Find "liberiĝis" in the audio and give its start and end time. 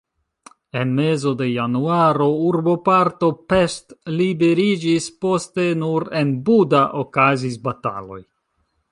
4.21-5.09